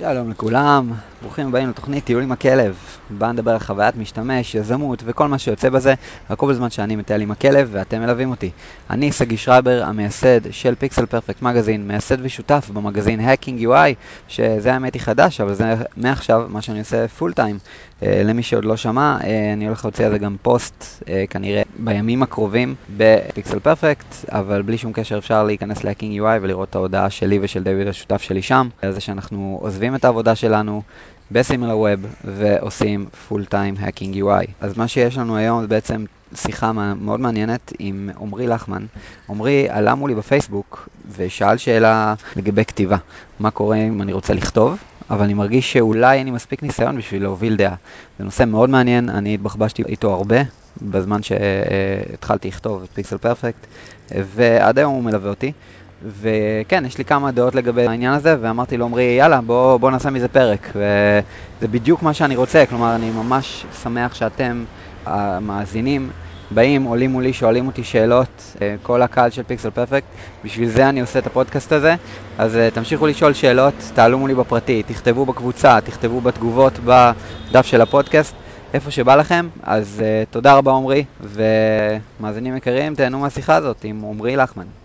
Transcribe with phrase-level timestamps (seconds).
[0.00, 2.89] שלום לכולם, ברוכים הבאים לתוכנית טיול עם הכלב.
[3.18, 5.94] בה נדבר על חוויית משתמש, יזמות וכל מה שיוצא בזה,
[6.28, 8.50] הכל בזמן שאני מטייל עם הכלב ואתם מלווים אותי.
[8.90, 13.94] אני סגי שרייבר, המייסד של Pixel Perfect Magazine, מייסד ושותף במגזין Hacking UI,
[14.28, 17.58] שזה האמת היא חדש, אבל זה מעכשיו מה שאני עושה full time.
[18.00, 21.62] Uh, למי שעוד לא שמע, uh, אני הולך להוציא על זה גם פוסט, uh, כנראה
[21.78, 26.74] בימים הקרובים ב Pixel Perfect, אבל בלי שום קשר אפשר להיכנס ל-Hacking UI ולראות את
[26.74, 30.82] ההודעה שלי ושל דיוויד השותף שלי שם, על זה שאנחנו עוזבים את העבודה שלנו
[31.32, 34.46] בסימילר ווב ועושים פול טיים Hacking UI.
[34.60, 38.86] אז מה שיש לנו היום זה בעצם שיחה מאוד מעניינת עם עמרי לחמן.
[39.28, 42.96] עמרי עלה מולי בפייסבוק ושאל שאלה לגבי כתיבה.
[43.40, 44.78] מה קורה אם אני רוצה לכתוב?
[45.10, 47.74] אבל אני מרגיש שאולי אין לי מספיק ניסיון בשביל להוביל דעה.
[48.18, 50.36] זה נושא מאוד מעניין, אני התבחבשתי איתו הרבה
[50.82, 53.66] בזמן שהתחלתי לכתוב את פיקסל פרפקט,
[54.10, 55.52] ועד היום הוא מלווה אותי.
[56.02, 60.10] וכן, יש לי כמה דעות לגבי העניין הזה, ואמרתי לו, עמרי, יאללה, בוא, בוא נעשה
[60.10, 60.72] מזה פרק.
[60.74, 64.64] וזה בדיוק מה שאני רוצה, כלומר, אני ממש שמח שאתם,
[65.06, 66.10] המאזינים,
[66.50, 70.06] באים, עולים מולי, שואלים אותי שאלות, כל הקהל של פיקסל פרפקט,
[70.44, 71.94] בשביל זה אני עושה את הפודקאסט הזה.
[72.38, 78.34] אז תמשיכו לשאול שאלות, תעלו מולי בפרטי, תכתבו בקבוצה, תכתבו בתגובות בדף של הפודקאסט,
[78.74, 79.48] איפה שבא לכם.
[79.62, 84.79] אז תודה רבה עמרי, ומאזינים יקרים, תהנו מהשיחה הזאת עם עמרי לחמן.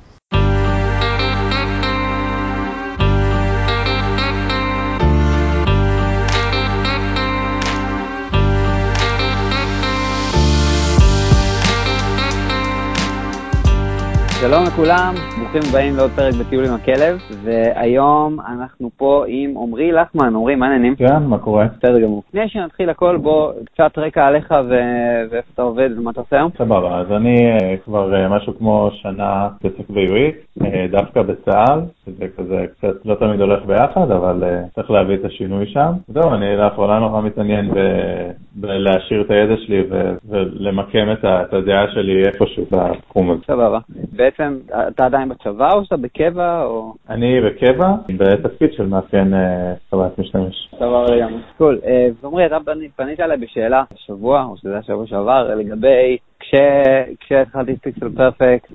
[14.48, 20.36] שלום לכולם, ברוכים הבאים לעוד פרק בטיול עם הכלב, והיום אנחנו פה עם עמרי לחמן.
[20.36, 20.96] עמרי, מה העניינים?
[20.96, 21.66] כן, מה קורה?
[21.78, 22.24] בסדר גמור.
[22.30, 26.52] לפני שנתחיל הכל, בוא, קצת רקע עליך ואיפה אתה עובד ומה אתה עושה היום.
[26.58, 32.26] סבבה, אז אני uh, כבר uh, משהו כמו שנה מתעסק בעברית, uh, דווקא בצה"ל, שזה
[32.38, 34.44] כזה קצת לא תמיד הולך ביחד, אבל
[34.76, 35.92] צריך להביא את השינוי שם.
[36.08, 37.72] זהו, אני לאחרונה נורא מתעניין
[38.56, 39.84] בלהשאיר את הידע שלי
[40.30, 43.42] ולמקם את, הדעה שלי איפשהו בתחום הזה.
[43.48, 43.80] סבבה.
[44.12, 44.35] בעצם
[44.88, 46.94] אתה עדיין בצבא או שאתה בקבע או...
[47.10, 47.88] אני בקבע,
[48.18, 49.34] בתפקיד של מאפיין
[49.90, 50.70] חוויית משתמש.
[50.76, 51.42] סבבה לגמרי.
[51.58, 51.80] קול.
[52.22, 52.58] ועמרי, אתה
[52.96, 56.18] פנית אליי בשאלה השבוע, או שזה היה שבוע שעבר, לגבי
[57.20, 58.72] כשהתחלתי את פיקסל פרפקט,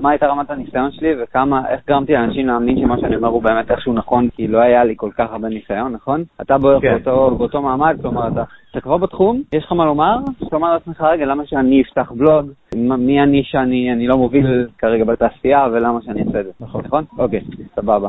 [0.00, 3.70] מה הייתה רמת הניסיון שלי וכמה, איך גרמתי לאנשים להאמין שמה שאני אומר הוא באמת
[3.70, 6.24] איכשהו נכון, כי לא היה לי כל כך הרבה ניסיון, נכון?
[6.40, 6.92] אתה בערך כן.
[6.92, 10.16] באותו, באותו מעמד, כלומר, אתה, אתה כבר בתחום, יש לך מה לומר,
[10.48, 12.50] אתה אומר לעצמך, רגע, למה שאני אפתח בלוג?
[12.76, 16.50] מי אני שאני אני לא מוביל כרגע בתעשייה, ולמה שאני אעשה את זה?
[16.60, 16.82] נכון.
[16.84, 17.04] נכון?
[17.18, 17.40] אוקיי,
[17.76, 18.08] סבבה.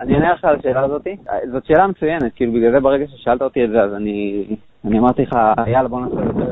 [0.00, 1.06] אני אענה לך על השאלה הזאת.
[1.52, 4.44] זאת שאלה מצוינת, כאילו בגלל זה ברגע ששאלת אותי את זה, אז אני,
[4.84, 5.36] אני אמרתי לך,
[5.66, 6.44] יאללה בוא נעשה את זה,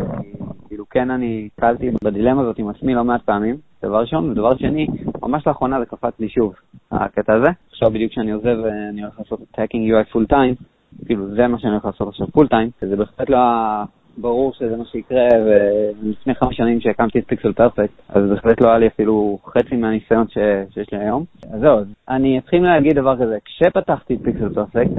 [0.92, 4.86] כן אני נתקלתי בדילמה הזאת עם עצמי לא מעט פעמים, דבר ראשון, ודבר שני,
[5.22, 6.54] ממש לאחרונה זה קפץ לי שוב,
[6.91, 7.48] הקטע הזה.
[7.70, 10.64] עכשיו בדיוק כשאני עוזב ואני הולך לעשות Hacking UI full time,
[11.06, 13.38] כאילו זה מה שאני הולך לעשות עכשיו full time, וזה בהחלט לא
[14.18, 18.78] ברור שזה מה שיקרה, ולפני חמש שנים שהקמתי את פיקסל פרפקט, אז בהחלט לא היה
[18.78, 20.38] לי אפילו חצי מהניסיון ש...
[20.74, 21.24] שיש לי היום.
[21.52, 21.78] אז זהו,
[22.08, 24.90] אני אתחיל להגיד דבר כזה, כשפתחתי את פיקסל פרפקט,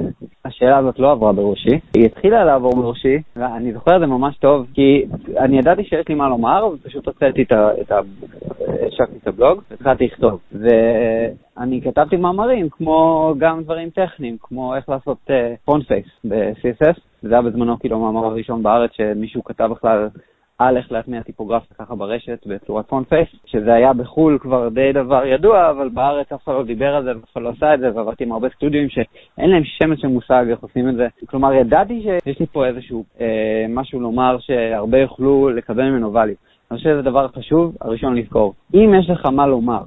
[0.44, 4.66] השאלה הזאת לא עברה בראשי, היא התחילה לעבור בראשי, ואני זוכר את זה ממש טוב,
[4.74, 5.04] כי
[5.38, 7.70] אני ידעתי שיש לי מה לומר, ופשוט הוצאתי את ה...
[7.80, 8.00] את ה...
[9.22, 10.40] את הבלוג, והתחלתי לכתוב.
[11.56, 15.30] ואני כתבתי מאמרים, כמו גם דברים טכניים, כמו איך לעשות
[15.64, 20.08] font face ב-CSS, זה היה בזמנו כאילו המאמר הראשון בארץ שמישהו כתב בכלל
[20.58, 25.26] על איך להטמיע טיפוגרפיה ככה ברשת בצורת font face, שזה היה בחו"ל כבר די דבר
[25.26, 27.90] ידוע, אבל בארץ אף אחד לא דיבר על זה ואף אחד לא עשה את זה,
[27.94, 31.06] ועבדתי עם הרבה סטודיו שאין להם שמץ של מושג איך עושים את זה.
[31.26, 36.36] כלומר, ידעתי שיש לי פה איזשהו אה, משהו לומר שהרבה יוכלו לקבל ממנו value.
[36.70, 38.54] אני חושב שזה דבר חשוב, הראשון לזכור.
[38.74, 39.82] אם יש לך מה לומר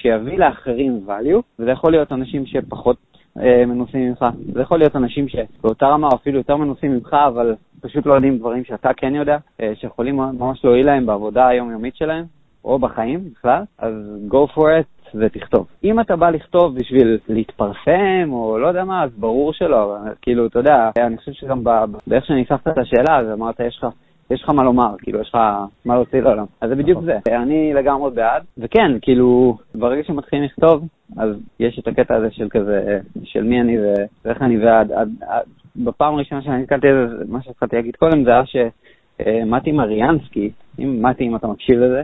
[0.00, 2.96] שיביא לאחרים value, וזה יכול להיות אנשים שפחות
[3.40, 7.54] אה, מנוסים ממך, זה יכול להיות אנשים שבאותה רמה או אפילו יותר מנוסים ממך, אבל
[7.80, 12.24] פשוט לא יודעים דברים שאתה כן יודע, אה, שיכולים ממש להועיל להם בעבודה היומיומית שלהם,
[12.64, 13.94] או בחיים בכלל, אז
[14.30, 15.66] go for it ותכתוב.
[15.84, 20.58] אם אתה בא לכתוב בשביל להתפרסם, או לא יודע מה, אז ברור שלא, כאילו, אתה
[20.58, 21.64] יודע, אני חושב שגם
[22.06, 23.86] באיך שניסחת את השאלה, אז אמרת, יש לך...
[24.32, 25.38] יש לך מה לומר, כאילו, יש לך
[25.84, 26.44] מה להוציא לעולם.
[26.60, 27.18] אז זה בדיוק זה.
[27.28, 30.84] אני לגמרי בעד, וכן, כאילו, ברגע שמתחילים לכתוב,
[31.16, 31.30] אז
[31.60, 33.76] יש את הקטע הזה של כזה, של מי אני
[34.24, 34.92] ואיך אני ועד.
[34.92, 35.42] עד, עד,
[35.76, 41.24] בפעם הראשונה שאני נתקלתי בזה, מה שהתחלתי להגיד קודם, זה היה שמתי מריאנסקי, אם מתי,
[41.24, 42.02] אם אתה מקשיב לזה,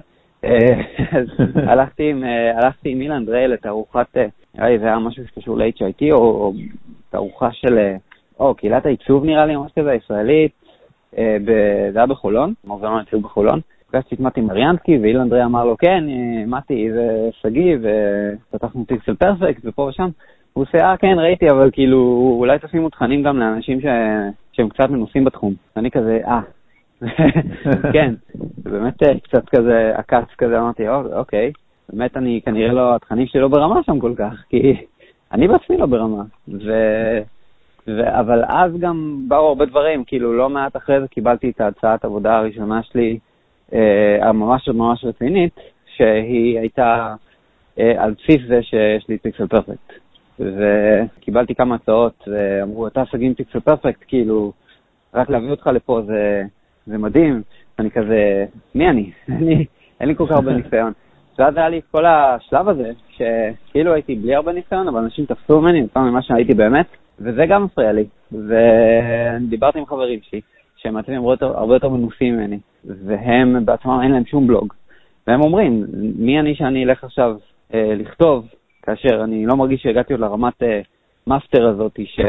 [1.13, 1.27] אז
[1.71, 2.25] הלכתי עם,
[2.55, 4.17] הלכתי עם אילן דרייל לתערוכת,
[4.55, 6.53] נראה לי זה היה משהו שקשור ל-HIT, או
[7.11, 7.79] תערוכה של,
[8.41, 10.53] או קהילת העיצוב נראה לי, משהו כזה, ישראלית.
[11.15, 13.61] זה היה בחולון, מוזיאון העיצוב בחולון.
[13.91, 16.05] פגשתי את מתי מריאנסקי, ואילן אנדרי אמר לו, כן,
[16.47, 20.09] מתי, זה שגיא, ופתחנו פיקסל פרפקט, ופה ושם.
[20.53, 21.99] הוא עושה, אה, כן, ראיתי, אבל כאילו,
[22.39, 23.85] אולי תשימו תכנים גם לאנשים ש...
[24.53, 25.55] שהם קצת מנוסים בתחום.
[25.77, 26.41] אני כזה, אה.
[27.95, 28.15] כן,
[28.63, 31.53] באמת אה, קצת כזה עקץ כזה, אמרתי, אוקיי,
[31.93, 34.77] באמת אני, כנראה לא, התכנים שלי לא ברמה שם כל כך, כי
[35.33, 36.23] אני בעצמי לא ברמה.
[36.49, 36.73] ו...
[37.89, 38.21] ו...
[38.21, 42.37] אבל אז גם באו הרבה דברים, כאילו, לא מעט אחרי זה קיבלתי את ההצעת עבודה
[42.37, 43.19] הראשונה שלי,
[43.73, 45.61] אה, הממש ממש רצינית,
[45.97, 47.15] שהיא הייתה
[47.79, 49.93] אה, על בסיס זה שיש לי פיקסל פרפקט.
[50.41, 54.53] וקיבלתי כמה הצעות, ואמרו, אתה סגים פיקסל פרפקט, כאילו,
[55.15, 56.43] רק להביא אותך לפה זה,
[56.87, 57.43] זה מדהים.
[57.79, 58.45] אני כזה,
[58.75, 59.13] מי אני?
[60.01, 60.93] אין לי כל כך הרבה ניסיון.
[61.39, 65.61] ואז היה לי את כל השלב הזה, שכאילו הייתי בלי הרבה ניסיון, אבל אנשים תפסו
[65.61, 66.87] ממני יותר ממה שהייתי באמת,
[67.21, 68.05] וזה גם מפריע לי.
[68.33, 70.41] ודיברתי עם חברים שלי,
[70.77, 74.73] שהם יותר, הרבה יותר מנוסים ממני, והם בעצמם אין להם שום בלוג.
[75.27, 75.85] והם אומרים,
[76.19, 77.37] מי אני שאני אלך עכשיו
[77.75, 78.47] אה, לכתוב,
[78.83, 80.81] כאשר אני לא מרגיש שהגעתי עוד לרמת אה,
[81.27, 82.21] master הזאת, ש,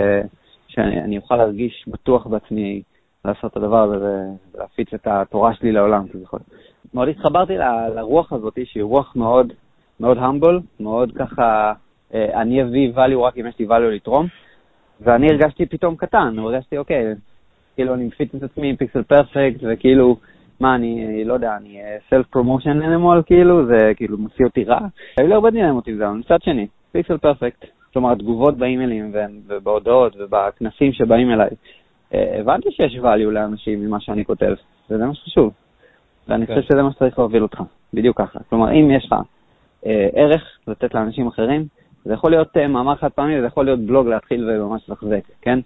[0.67, 2.81] שאני אוכל להרגיש בטוח בעצמי
[3.25, 4.17] לעשות את הדבר הזה
[4.53, 6.39] ולהפיץ את התורה שלי לעולם, כביכול.
[6.93, 7.63] מאוד התחברתי ל,
[7.95, 9.53] לרוח הזאת, שהיא רוח מאוד,
[9.99, 11.73] מאוד humble, מאוד ככה,
[12.13, 14.27] אה, אני אביא value רק אם יש לי value לתרום,
[15.01, 17.05] ואני הרגשתי פתאום קטן, הרגשתי, אוקיי,
[17.75, 20.17] כאילו אני מפיץ את עצמי עם Pixel Perfect, וכאילו,
[20.59, 24.79] מה, אני, לא יודע, אני self promotion animal, כאילו, זה כאילו מוציא אותי רע.
[25.17, 29.13] היו לי הרבה דילמות עם זה, אבל מצד שני, Pixel Perfect, כלומר, תגובות באימיילים
[29.47, 31.49] ובהודעות ובכנסים שבאים אליי.
[32.13, 34.53] אה, הבנתי שיש value לאנשים ממה שאני כותב,
[34.89, 35.53] וזה מה שחשוב.
[36.27, 36.67] ואני חושב כן.
[36.67, 37.61] שזה מה שצריך להוביל אותך,
[37.93, 38.39] בדיוק ככה.
[38.49, 39.15] כלומר, אם יש לך
[39.85, 41.65] אה, ערך לתת לאנשים אחרים,
[42.05, 45.59] זה יכול להיות אה, מאמר חד פעמי, זה יכול להיות בלוג להתחיל וממש לחזק, כן?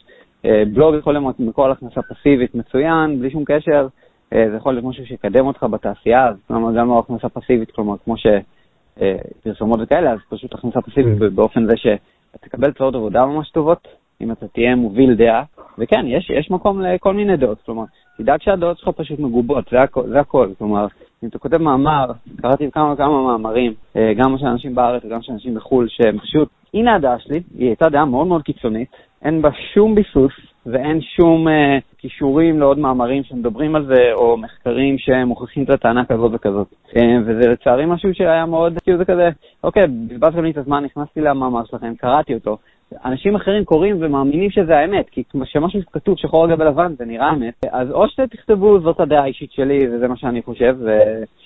[0.45, 3.87] אה, בלוג יכול להיות מקור הכנסה פסיבית מצוין, בלי שום קשר,
[4.33, 7.95] אה, זה יכול להיות משהו שיקדם אותך בתעשייה, אז כלומר גם לא הכנסה פסיבית, כלומר
[8.05, 11.35] כמו שפרסומות אה, וכאלה, אז פשוט הכנסה פסיבית mm.
[11.35, 13.87] באופן זה שתקבל צורות עבודה ממש טובות,
[14.21, 15.43] אם אתה תהיה מוביל דעה,
[15.77, 17.83] וכן, יש, יש מקום לכל מיני דעות, כלומר,
[18.17, 20.87] תדאג שהדעות שלך פשוט מגובות, זה, הכ, זה הכל, כלומר,
[21.23, 22.11] אם אתה כותב מאמר,
[22.41, 23.73] קראתי כמה וכמה מאמרים,
[24.17, 27.89] גם של אנשים בארץ וגם של אנשים בחו"ל, שהם פשוט, הנה הדעה שלי, היא הייתה
[27.89, 28.87] דעה מאוד מאוד קיצונית,
[29.21, 30.33] אין בה שום ביסוס
[30.65, 31.51] ואין שום uh,
[31.97, 36.67] כישורים לעוד מאמרים שמדברים על זה, או מחקרים שמוכיחים את הטענה כזאת וכזאת.
[36.89, 39.29] Uh, וזה לצערי משהו שהיה מאוד, כאילו זה כזה,
[39.63, 42.57] אוקיי, בזבזתם לי את הזמן, נכנסתי למאמר שלכם, קראתי אותו.
[43.05, 47.33] אנשים אחרים קוראים ומאמינים שזה האמת, כי כשמשהו כתוב שחור על גבי לבן זה נראה
[47.33, 50.77] אמת, אז או שתכתבו זאת הדעה האישית שלי וזה מה שאני חושב,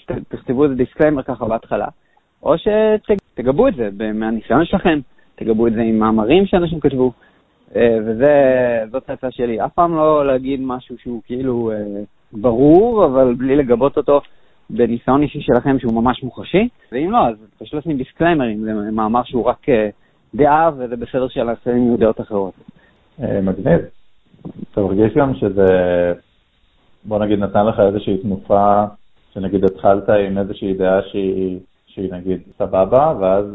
[0.10, 1.88] ותכתבו איזה disclaimer ככה בהתחלה,
[2.44, 5.00] או שתגבו את זה מהניסיון שלכם,
[5.36, 7.12] תגבו את זה עם מאמרים שאנשים כתבו.
[7.76, 12.02] אה, וזאת ההצעה שלי, אף פעם לא להגיד משהו שהוא כאילו אה,
[12.34, 14.22] ברור, אבל בלי לגבות אותו
[14.70, 19.46] בניסיון אישי שלכם שהוא ממש מוחשי, ואם לא, אז פשוט לשים דיסקליימרים, זה מאמר שהוא
[19.46, 19.90] רק אה,
[20.36, 22.54] דעה, וזה בסדר שלאחרים יהיו דעות אחרות.
[23.20, 23.82] מגניב.
[24.72, 25.66] אתה מרגיש גם שזה,
[27.06, 28.84] בוא נגיד, נתן לך איזושהי תנופה,
[29.34, 33.46] שנגיד התחלת עם איזושהי דעה שהיא, שהיא נגיד סבבה, ואז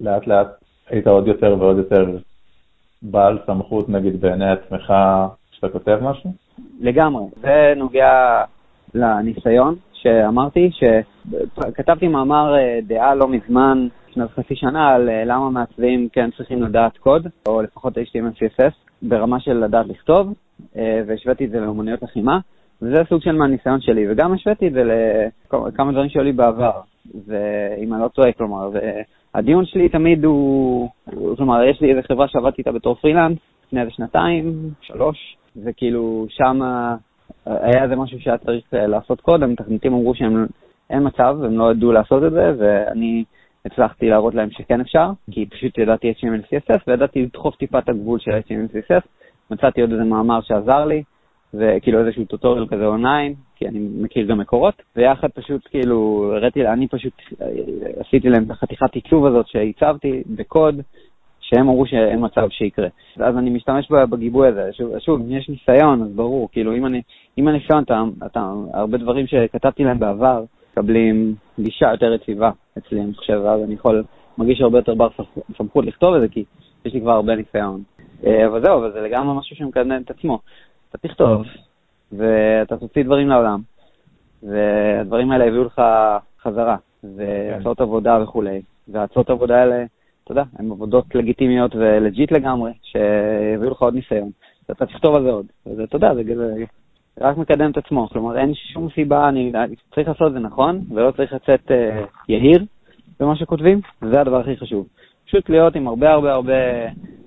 [0.00, 0.48] לאט לאט
[0.90, 2.18] היית עוד יותר ועוד יותר
[3.02, 4.92] בעל סמכות נגיד בעיני עצמך
[5.52, 6.30] כשאתה כותב משהו?
[6.80, 7.24] לגמרי.
[7.40, 8.42] זה נוגע
[8.94, 16.08] לניסיון שאמרתי, שכתבתי מאמר אה, דעה לא מזמן, לפני חצי שנה, על אה, למה מעצבים
[16.12, 18.72] כן צריכים לדעת קוד, או לפחות HTML CSS,
[19.02, 20.34] ברמה של לדעת לכתוב,
[20.76, 22.38] אה, והשוויתי את זה לאמנויות לחימה,
[22.82, 24.82] וזה סוג של מהניסיון שלי, וגם השוויתי את זה
[25.52, 26.80] לכמה דברים שהיו לי בעבר,
[27.26, 28.70] ואם אני לא טועה, כלומר,
[29.34, 30.88] הדיון שלי תמיד הוא,
[31.36, 36.60] כלומר, יש לי איזה חברה שעבדתי איתה בתור פרילנס לפני איזה שנתיים, שלוש, וכאילו שם
[37.46, 41.92] היה איזה משהו שהיה צריך אה, לעשות קודם, מתכנתים אמרו שאין מצב, הם לא ידעו
[41.92, 43.24] לעשות את זה, ואני
[43.72, 48.18] הצלחתי להראות להם שכן אפשר, כי פשוט ידעתי HTML CSS וידעתי לדחוף טיפה את הגבול
[48.18, 49.06] של HTML CSS,
[49.50, 51.02] מצאתי עוד איזה מאמר שעזר לי,
[51.54, 56.88] וכאילו איזשהו טוטוריאל כזה אונליין, כי אני מכיר גם מקורות, ויחד פשוט כאילו הראיתי, אני
[56.88, 57.12] פשוט
[57.96, 60.80] עשיתי להם את החתיכת עיצוב הזאת שהצבתי בקוד,
[61.40, 62.88] שהם אמרו שאין מצב שיקרה.
[63.16, 64.68] ואז אני משתמש בגיבוי הזה.
[64.72, 67.02] שוב, שוב אם יש ניסיון, אז ברור, כאילו אם אני,
[67.38, 73.14] אם הניסיון, אתה, אתה, הרבה דברים שכתבתי להם בעבר, מקבלים גישה יותר יציבה אצלי, אני
[73.14, 74.04] חושב, ואז אני יכול,
[74.38, 75.08] מרגיש הרבה יותר בר
[75.56, 76.44] סמכות לכתוב את זה, כי
[76.84, 77.82] יש לי כבר הרבה ניסיון.
[78.26, 80.38] אה, אבל זהו, אבל זה לגמרי משהו שמקדם את עצמו.
[80.90, 81.42] אתה תכתוב,
[82.12, 83.60] ואתה תוציא דברים לעולם,
[84.42, 85.82] והדברים האלה יביאו לך
[86.42, 86.76] חזרה,
[87.16, 89.84] והצעות עבודה וכולי, והצעות עבודה האלה,
[90.24, 94.30] אתה יודע, הן עבודות לגיטימיות ולג'יט לגמרי, שיביאו לך עוד ניסיון.
[94.68, 95.46] ואתה תכתוב על זה עוד.
[95.66, 96.22] וזה, אתה יודע, זה
[97.20, 98.08] רק מקדם את עצמו.
[98.08, 99.52] כלומר, אין שום סיבה, אני
[99.94, 102.64] צריך לעשות את זה נכון, ולא צריך לצאת אה, יהיר
[103.20, 104.86] במה שכותבים, וזה הדבר הכי חשוב.
[105.26, 106.54] פשוט להיות עם הרבה הרבה הרבה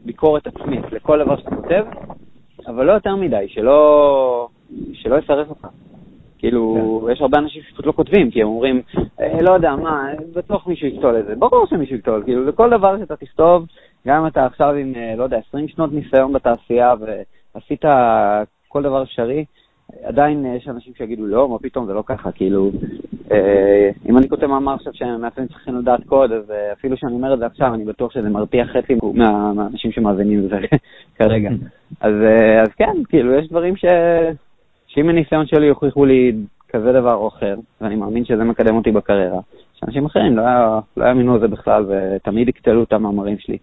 [0.06, 1.86] ביקורת עצמית לכל דבר שאתה כותב,
[2.68, 4.48] אבל לא יותר מדי, שלא,
[4.94, 5.68] שלא יסרס אותך.
[6.38, 7.12] כאילו, כן.
[7.12, 8.82] יש הרבה אנשים שפשוט לא כותבים, כי הם אומרים,
[9.20, 11.36] אה, לא יודע, מה, בטוח מישהו יכתוב את זה.
[11.36, 13.66] ברור שמישהו יכתוב, כאילו, לכל דבר שאתה תכתוב,
[14.08, 16.94] גם אם אתה עכשיו עם, אה, לא יודע, 20 שנות ניסיון בתעשייה
[17.56, 17.86] ועשית
[18.68, 19.46] כל דבר אפשרי,
[20.04, 22.72] עדיין יש אנשים שיגידו, לא, מה פתאום, זה לא ככה, כאילו,
[23.32, 27.34] אה, אם אני כותב מאמר עכשיו שמאפיינים צריכים לדעת קוד, אז אה, אפילו שאני אומר
[27.34, 30.58] את זה עכשיו, אני בטוח שזה מרתיח חצי מהאנשים שמאזינים לזה
[31.18, 31.50] כרגע.
[32.02, 33.86] אז, אה, אז כן, כאילו, יש דברים ש...
[34.88, 36.32] שאם הניסיון שלי יוכיחו לי
[36.70, 39.40] כזה דבר או אחר, ואני מאמין שזה מקדם אותי בקריירה,
[39.86, 40.44] שאנשים אחרים לא,
[40.98, 43.58] לא יאמינו לזה בכלל ותמיד יקטלו את המאמרים שלי.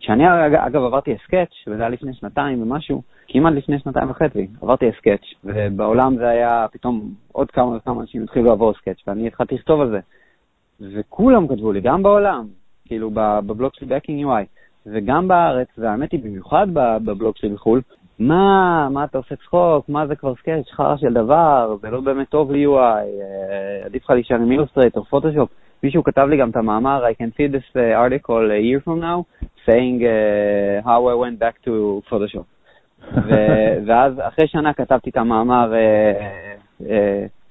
[0.00, 5.24] כשאני אגב עברתי הסקץ', וזה היה לפני שנתיים ומשהו, כמעט לפני שנתיים וחצי, עברתי הסקץ',
[5.44, 9.90] ובעולם זה היה פתאום עוד כמה וכמה אנשים התחילו לעבור סקץ', ואני התחלתי לכתוב על
[9.90, 10.00] זה.
[10.80, 12.46] וכולם כתבו לי, גם בעולם,
[12.84, 14.44] כאילו בבלוג שלי ב-Hacking UI,
[14.86, 17.80] וגם בארץ, והאמת היא במיוחד בבלוג שלי בחו"ל,
[18.18, 22.28] מה, מה אתה עושה צחוק, מה זה כבר סקייץ', חרא של דבר, זה לא באמת
[22.28, 25.50] טוב ל-UI, אה, עדיף לך להישאר עם אילוסטרייטור, פוטושופ.
[25.82, 29.00] מישהו כתב לי גם את המאמר, I can see this uh, article a year from
[29.00, 29.24] now,
[29.66, 32.46] saying uh, how I went back to Photoshop.
[33.86, 36.86] ואז אחרי שנה כתבתי את המאמר uh, uh,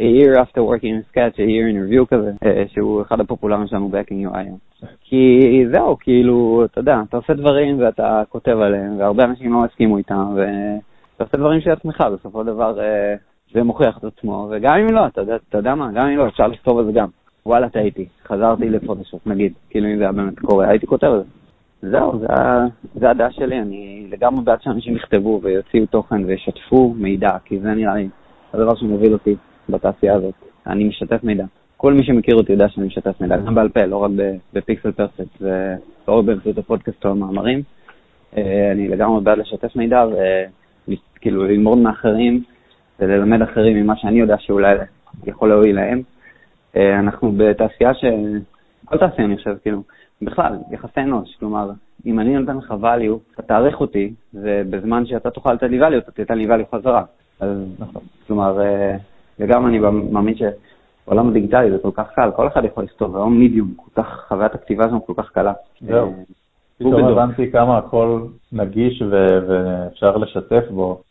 [0.06, 3.90] year after working in sketch, a year in review כזה, uh, שהוא אחד הפופולריים שלנו
[3.90, 4.86] ב-Hacking UI.
[5.02, 9.98] כי זהו, כאילו, אתה יודע, אתה עושה דברים ואתה כותב עליהם, והרבה אנשים לא הסכימו
[9.98, 12.78] איתם, ואתה עושה דברים של עצמך, בסופו של דבר
[13.54, 16.80] זה מוכיח את עצמו, וגם אם לא, אתה יודע, מה, גם אם לא, אפשר לכתוב
[16.80, 17.08] על זה גם.
[17.46, 21.90] וואלה, טעיתי, חזרתי לפוטושופ, נגיד, כאילו אם זה היה באמת קורה, הייתי כותב על זה.
[21.90, 22.28] זהו, זה,
[22.96, 27.96] זה הדעה שלי, אני לגמרי בעד שאנשים יכתבו ויוציאו תוכן וישתפו מידע, כי זה נראה
[27.96, 28.10] לי
[28.54, 29.36] הדבר שמוביל אותי
[29.72, 30.34] בתעשייה הזאת.
[30.68, 31.46] אני משתף מידע.
[31.78, 34.12] כל מי שמכיר אותי יודע שאני משתף מידע, גם בעל פה, לא רק
[34.54, 37.62] בפיקסל פרפקט, ולא רק באמצעות הפודקאסט או המאמרים.
[38.38, 40.06] אה, אני לגמרי בעד לשתף מידע
[40.88, 42.44] וכאילו ללמוד מאחרים
[43.00, 44.76] וללמד אחרים ממה שאני יודע שאולי
[45.26, 46.02] יכול להועיל להם.
[46.76, 48.06] אה, אנחנו בתעשייה ש...
[48.86, 49.84] כל תעשייה אני חושב, כאילו,
[50.22, 51.72] בכלל, יחסי אנוש, כלומר,
[52.06, 56.12] אם אני נותן לך value, אתה תעריך אותי, ובזמן שאתה תוכל לתת לי value, אתה
[56.12, 57.04] תיתן לי value חזרה.
[57.40, 57.50] אז
[57.80, 58.98] נכון, כלומר, אה,
[59.42, 59.80] וגם אני
[60.12, 64.26] מאמין שבעולם הדיגיטלי זה כל כך קל, כל אחד יכול לכתוב, היום מידיום, כל כך,
[64.28, 65.54] חוויית הכתיבה שם כל כך קלה.
[65.82, 66.08] זהו.
[66.08, 66.14] אה,
[66.78, 68.22] פתאום הבנתי כמה הכל
[68.52, 69.02] נגיש
[69.48, 71.02] ואפשר לשתף בו.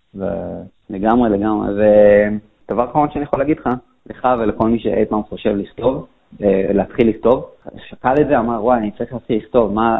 [0.91, 1.69] לגמרי, לגמרי.
[1.73, 3.69] ודבר אחרון שאני יכול להגיד לך,
[4.11, 6.07] לך ולכל מי שאי פעם חושב לכתוב,
[6.43, 7.45] אה, להתחיל לכתוב,
[7.89, 9.97] שקל את זה, אמר, וואי, אני צריך להתחיל לכתוב, מה...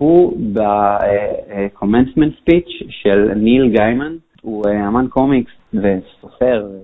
[0.00, 6.78] הוא ב-commencement speech של ניל גיימן, הוא אה, אמן קומיקס וסופר, אה,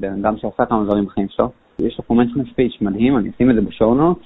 [0.00, 1.50] בן אדם שעשה כמה דברים בחיים שלו.
[1.78, 4.18] יש לו commencement speech מדהים, אני אשים את זה בשורנוט,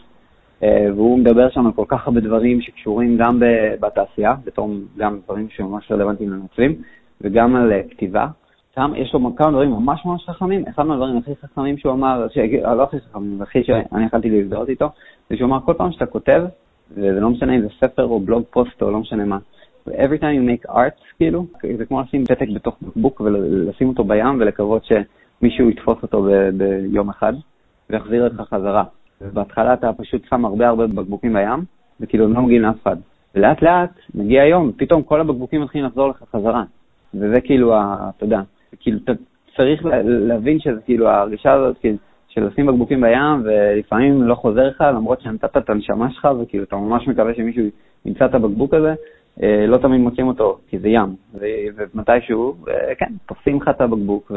[0.62, 3.42] והוא מדבר שם על כל כך הרבה דברים שקשורים גם
[3.80, 6.74] בתעשייה, בתור גם דברים שממש רלוונטיים לנוצרים,
[7.20, 8.26] וגם על כתיבה.
[8.74, 12.38] שם יש לו כמה דברים ממש ממש חכמים, אחד מהדברים הכי חכמים שהוא אמר, ש...
[12.76, 14.88] לא הכי חכמים, הכי שאני יכלתי להזדהות איתו,
[15.30, 16.44] זה שהוא אמר כל פעם שאתה כותב,
[16.90, 19.38] וזה לא משנה אם זה ספר או בלוג פוסט או לא משנה מה,
[19.88, 21.46] every time you make art, כאילו,
[21.78, 24.84] זה כמו לשים פתק בתוך בקבוק ולשים אותו בים ולקוות
[25.40, 27.32] שמישהו יתפוס אותו ביום אחד
[27.90, 28.84] ויחזיר לך חזרה.
[29.32, 31.64] בהתחלה אתה פשוט שם הרבה הרבה בקבוקים בים,
[32.00, 32.96] וכאילו הם לא מגיעים לאף אחד.
[33.34, 36.64] ולאט לאט מגיע היום, פתאום כל הבקבוקים מתחילים לחזור לך חזרה.
[37.14, 38.40] וזה כאילו, אתה יודע,
[38.80, 39.12] כאילו, אתה
[39.56, 41.96] צריך להבין שזה כאילו, ההרגשה הזאת, כאילו,
[42.28, 46.76] של לשים בקבוקים בים, ולפעמים לא חוזר לך, למרות שנתת את הנשמה שלך, וכאילו, אתה
[46.76, 47.64] ממש מקווה שמישהו
[48.04, 48.94] ימצא את הבקבוק הזה,
[49.42, 51.14] אה, לא תמיד מוצאים אותו, כי זה ים.
[51.34, 54.32] ומתישהו, אה, כן, תופסים לך את הבקבוק,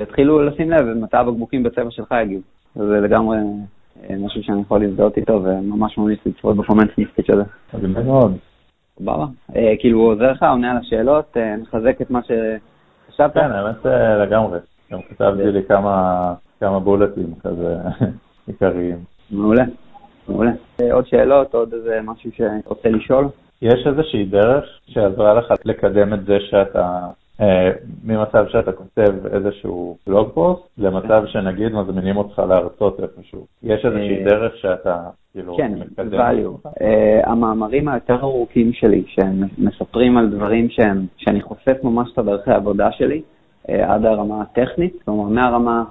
[0.00, 2.40] והתחילו לשים לב מתי הבקבוקים בצבע שלך יגיעו.
[2.74, 3.38] זה לגמרי
[4.10, 7.88] אה, משהו שאני יכול להזדהות איתו, וממש ממליץ לצפות בקומנט נספיק של זה.
[7.88, 8.36] מאוד.
[8.98, 9.26] סבבה.
[9.78, 12.30] כאילו, הוא עוזר לך, עונה על השאלות, נחזק את מה ש...
[13.08, 13.34] חשבת?
[13.34, 14.58] כן, האמת אה, לגמרי.
[14.92, 15.62] גם כתבתי לי
[16.60, 17.76] כמה בולטים כזה
[18.46, 18.96] עיקריים.
[19.30, 19.64] מעולה,
[20.28, 20.50] מעולה.
[20.80, 23.28] אה, עוד שאלות, עוד איזה משהו שאתה רוצה לשאול?
[23.62, 27.08] יש איזושהי דרך שעזרה לך לקדם את זה שאתה אה,
[28.04, 33.46] ממצב שאתה כותב איזשהו בלוג פוסט, למצב שנגיד מזמינים אותך להרצות איפשהו.
[33.62, 36.10] יש איזושהי אה, דרך שאתה כאילו כן, מקדם?
[36.10, 36.68] כן, value.
[36.68, 40.68] Uh, המאמרים היותר ארוכים שלי, שהם מספרים על דברים
[41.16, 43.22] שאני חושף ממש את הדרכי העבודה שלי,
[43.66, 45.84] uh, עד הרמה הטכנית, כלומר מהרמה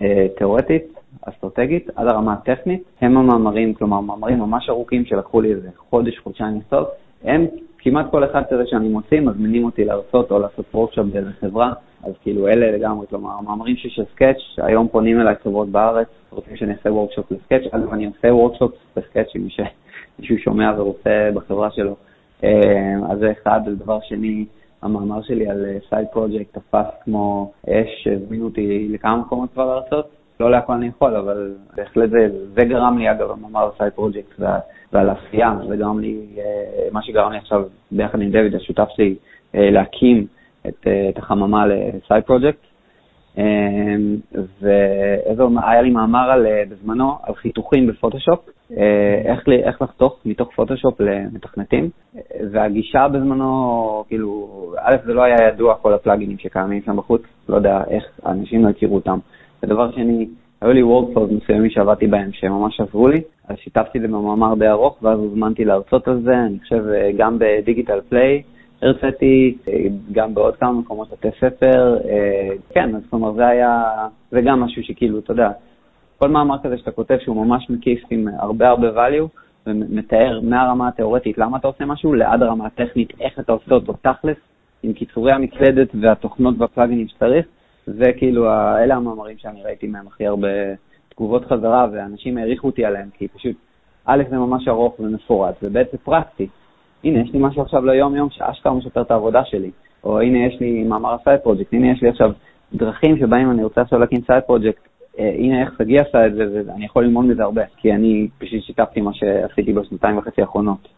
[0.00, 6.18] התיאורטית, אסטרטגית, עד הרמה הטכנית, הם המאמרים, כלומר מאמרים ממש ארוכים שלקחו לי איזה חודש,
[6.18, 6.86] חודשיים לכתוב,
[7.24, 7.46] הם
[7.84, 11.72] כמעט כל אחד כזה שאני מוציא, מזמינים אותי להרצות או לעשות workshop באיזה חברה,
[12.04, 16.72] אז כאילו אלה לגמרי, כלומר, מאמרים של Sketch, היום פונים אליי חברות בארץ, רוצים שאני
[16.72, 19.48] אעשה workshop ל Sketch, אגב, אני עושה workshop ל Sketch מי
[20.18, 21.96] מישהו שומע ורוצה בחברה שלו.
[22.44, 23.60] אה, אז זה אחד.
[23.66, 24.44] דבר שני,
[24.82, 30.21] המאמר שלי על side project תפס כמו אש, הזמינו אותי לכמה מקומות כבר להרצות.
[30.40, 34.40] לא להכל אני יכול, אבל בהחלט זה, זה גרם לי, אגב, המאמר side project
[34.92, 36.26] ועל עשייה, זה גרם לי,
[36.92, 39.16] מה שגרם לי עכשיו, ביחד עם דויד, השותף שלי,
[39.54, 40.26] להקים
[40.68, 42.58] את, את החממה ל side project.
[43.38, 44.16] אמ,
[44.60, 51.00] והיה לי מאמר על, אה, בזמנו על חיתוכים בפוטושופ, אה, איך, איך לחתוך מתוך פוטושופ
[51.00, 51.90] למתכנתים,
[52.52, 54.48] והגישה בזמנו, כאילו,
[54.78, 58.70] א', זה לא היה ידוע כל הפלאגינים שקיימים שם בחוץ, לא יודע איך אנשים לא
[58.70, 59.18] הכירו אותם.
[59.62, 60.28] ודבר שני,
[60.60, 64.68] היו לי וורדפלוז מסוימים שעבדתי בהם שממש עזרו לי, אז שיתפתי את זה במאמר די
[64.68, 68.42] ארוך, ואז הוזמנתי להרצות על זה, אני חושב אה, גם בדיגיטל פליי,
[68.82, 69.74] הרציתי אה,
[70.12, 73.82] גם בעוד כמה מקומות בתי ספר, אה, כן, אז כלומר זה היה,
[74.30, 75.50] זה גם משהו שכאילו, אתה יודע,
[76.18, 79.28] כל מאמר כזה שאתה כותב שהוא ממש מקיף עם הרבה הרבה value,
[79.66, 84.36] ומתאר מהרמה התיאורטית למה אתה עושה משהו, לעד הרמה הטכנית, איך אתה עושה אותו תכלס,
[84.82, 87.46] עם קיצורי המקלדת והתוכנות והפלאגינים שצריך,
[87.86, 88.46] זה כאילו,
[88.84, 90.48] אלה המאמרים שאני ראיתי מהם הכי הרבה
[91.08, 93.56] תגובות חזרה, ואנשים העריכו אותי עליהם, כי פשוט,
[94.06, 96.46] א', זה ממש ארוך ומפורט, וב', זה פרקטי.
[97.04, 99.70] הנה, יש לי משהו עכשיו ליום-יום שאשכרה משפר את העבודה שלי,
[100.04, 102.32] או הנה יש לי מאמר ה side project, הנה יש לי עכשיו
[102.74, 106.62] דרכים שבהם אני רוצה עכשיו להקים side project, אה, הנה איך שגיא עשה את זה,
[106.66, 110.88] ואני יכול ללמוד מזה הרבה, כי אני פשוט שיתפתי מה שעשיתי בשנתיים וחצי האחרונות.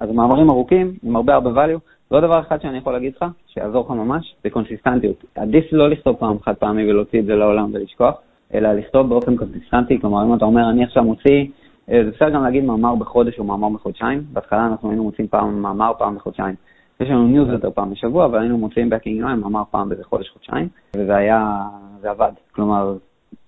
[0.00, 1.78] אז מאמרים ארוכים, עם הרבה הרבה value,
[2.10, 5.24] ועוד דבר אחד שאני יכול להגיד לך, שיעזור לך ממש, זה קונסיסטנטיות.
[5.34, 8.14] עדיף לא לכתוב פעם חד פעמי ולהוציא את זה לעולם ולשכוח,
[8.54, 11.46] אלא לכתוב באופן קונסיסטנטי, כלומר אם אתה אומר, אני עכשיו מוציא
[11.90, 14.22] אה, זה בסדר גם להגיד מאמר בחודש או מאמר בחודשיים.
[14.32, 16.54] בהתחלה אנחנו היינו מוציאים פעם מאמר פעם בחודשיים.
[17.00, 20.68] יש לנו ניוזלטר פעם בשבוע, אבל היינו מוציאים בקינג יום מאמר פעם באיזה חודש, חודשיים,
[20.96, 21.60] וזה היה,
[22.00, 22.32] זה עבד.
[22.52, 22.96] כלומר,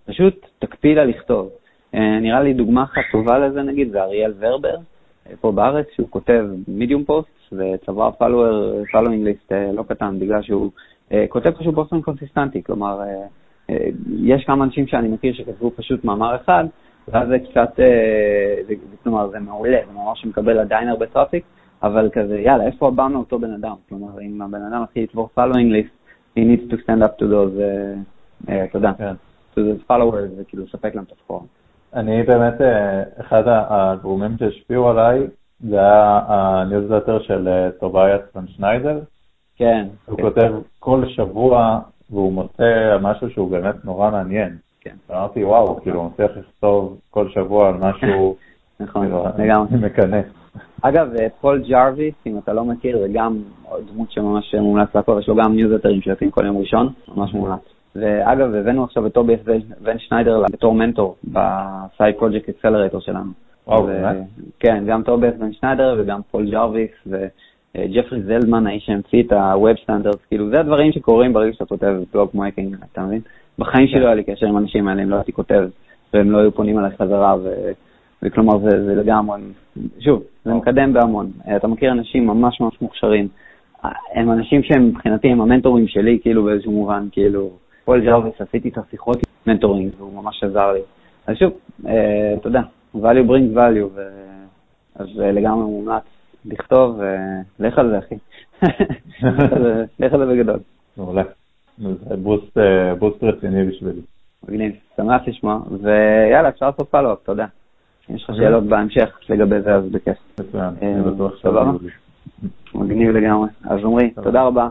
[0.06, 1.48] פשוט תקפיד על לכתוב.
[1.94, 4.76] אה, נראה לי דוגמה אחת טובה לזה נגיד, זה אריאל ורבר,
[5.26, 8.10] אה, פה בארץ, שהוא כותב Medium post, וצבר
[8.92, 10.70] following list לא קטן, בגלל שהוא
[11.28, 12.62] כותב פשוט באופן קונסיסטנטי.
[12.62, 13.00] כלומר,
[14.18, 16.64] יש כמה אנשים שאני מכיר שכתבו פשוט מאמר אחד,
[17.08, 21.44] ואז זה קצת, אה, זה, כלומר, זה מעולה, זה ממש מקבל עדיין הרבה traffic,
[21.82, 23.74] אבל כזה, יאללה, איפה הבא מאותו בן אדם?
[23.88, 25.92] כלומר, אם הבן אדם מתחיל לצבור following list,
[26.38, 29.14] he needs to stand up to those, uh, uh, אתה יודע, כן.
[29.54, 31.40] to those followers, וכאילו לספק להם את הסחורה.
[31.94, 32.54] אני באמת,
[33.20, 35.26] אחד הגורמים שהשפיעו עליי,
[35.60, 37.48] זה היה הניוזלטר של
[37.80, 39.00] טוביאס ון שניידר.
[39.56, 39.86] כן.
[40.06, 40.22] הוא כן.
[40.22, 44.56] כותב כל שבוע, והוא מוצא משהו שהוא באמת נורא מעניין.
[44.80, 44.94] כן.
[45.10, 48.36] אמרתי, וואו, כאילו, הוא מצליח לכתוב כל שבוע על משהו,
[48.80, 49.78] נכון, כאילו, לגמרי.
[49.80, 50.20] מקנא.
[50.82, 53.42] אגב, אה, פול ג'רוויס, אם אתה לא מכיר, זה גם
[53.92, 57.60] דמות שממש מומלץ לעקוב, יש לו גם ניוזלטרים שיוצאים כל יום ראשון, ממש מומלץ.
[57.96, 59.40] ואגב, הבאנו עכשיו את טוביאס
[59.80, 63.45] ון שניידר בתור מנטור ב side project accelerator שלנו.
[63.66, 64.16] וואו, באמת?
[64.60, 70.18] כן, גם טוביאס ון שניידר וגם פול ג'רוויס וג'פרי זלדמן, האיש שהמציא את ה-Web Standards,
[70.28, 73.20] כאילו זה הדברים שקורים ברגע שאתה כותב בלוג making, אתה מבין?
[73.58, 75.68] בחיים שלי לא היה לי קשר עם האנשים האלה, אם לא הייתי כותב,
[76.14, 77.70] והם לא היו פונים אליי חזרה, ו...
[78.22, 79.40] וכלומר זה, זה לגמרי,
[80.00, 81.30] שוב, זה מקדם בהמון.
[81.56, 83.28] אתה מכיר אנשים ממש ממש מוכשרים.
[84.14, 87.50] הם אנשים שהם מבחינתי הם המנטורים שלי, כאילו באיזשהו מובן, כאילו,
[87.84, 90.80] פול ג'רוויס, עשיתי את השיחות עם mentoring, והוא ממש עזר לי.
[91.26, 91.52] אז שוב,
[91.86, 92.60] אה, יודע,
[92.94, 94.00] value brings value, ו...
[94.98, 96.02] אז אה, לגמרי מומלץ
[96.44, 97.00] לכתוב,
[97.60, 98.14] ולך על זה, אחי.
[100.00, 100.58] לך על זה בגדול.
[100.96, 101.22] מעולה.
[101.78, 104.00] זה בוסט, אה, בוסט רציני בשבילי.
[104.48, 107.46] מגניב, שמח לשמוע, ויאללה, אפשר לעשות פלו-אפ, אתה יודע.
[108.10, 110.18] אם יש לך שאלות בהמשך לגבי זה, אז בכיף.
[110.40, 111.48] מצוין, אני אה, בטוח שאתה
[112.74, 113.48] מגניב לגמרי.
[113.64, 114.68] אז עמרי, תודה רבה.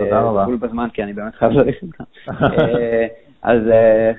[0.00, 0.44] תודה רבה.
[0.44, 2.06] בול בזמן, כי אני באמת חייב ללכת כאן.
[3.46, 3.58] אז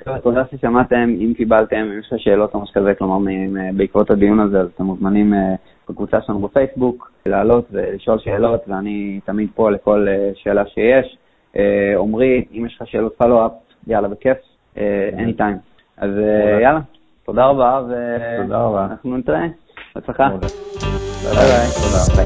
[0.03, 3.31] חבר'ה, תודה ששמעתם, אם קיבלתם, אם יש לך שאלות או משהו כזה, כלומר,
[3.77, 5.33] בעקבות הדיון הזה, אז אתם מוזמנים
[5.89, 11.17] בקבוצה שלנו בפייסבוק, לעלות ולשאול שאלות, ואני תמיד פה לכל שאלה שיש.
[11.57, 13.51] אה, עמרי, אם יש לך שאלות פלו-אפ,
[13.87, 14.37] יאללה, בכיף,
[14.75, 15.57] any time.
[15.97, 16.79] אז אה, יאללה,
[17.25, 17.81] תודה רבה,
[18.73, 19.47] ואנחנו נתראה.
[19.95, 20.29] בהצלחה.
[21.21, 21.71] ביי
[22.15, 22.25] ביי.